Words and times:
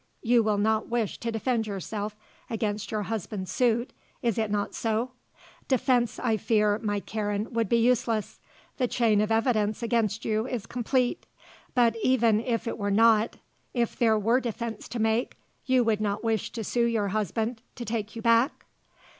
You 0.23 0.41
will 0.41 0.57
not 0.57 0.89
wish 0.89 1.19
to 1.19 1.31
defend 1.31 1.67
yourself 1.67 2.15
against 2.49 2.89
your 2.89 3.03
husband's 3.03 3.51
suit, 3.51 3.93
is 4.23 4.39
it 4.39 4.49
not 4.49 4.73
so? 4.73 5.11
Defence, 5.67 6.17
I 6.17 6.37
fear, 6.37 6.79
my 6.81 6.99
Karen, 7.01 7.53
would 7.53 7.69
be 7.69 7.77
useless. 7.77 8.39
The 8.77 8.87
chain 8.87 9.21
of 9.21 9.31
evidence 9.31 9.83
against 9.83 10.25
you 10.25 10.47
is 10.47 10.65
complete. 10.65 11.27
But 11.75 11.95
even 12.01 12.39
if 12.39 12.67
it 12.67 12.79
were 12.79 12.89
not, 12.89 13.35
if 13.75 13.95
there 13.95 14.17
were 14.17 14.39
defence 14.39 14.87
to 14.87 14.99
make, 14.99 15.37
you 15.67 15.83
would 15.83 16.01
not 16.01 16.23
wish 16.23 16.51
to 16.53 16.63
sue 16.63 16.85
to 16.87 16.91
your 16.91 17.09
husband 17.09 17.61
to 17.75 17.85
take 17.85 18.15
you 18.15 18.23
back?" 18.23 18.65